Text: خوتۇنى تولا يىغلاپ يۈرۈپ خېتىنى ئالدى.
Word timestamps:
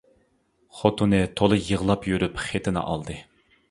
خوتۇنى 0.77 1.21
تولا 1.41 1.61
يىغلاپ 1.69 2.11
يۈرۈپ 2.15 2.45
خېتىنى 2.49 2.87
ئالدى. 2.89 3.25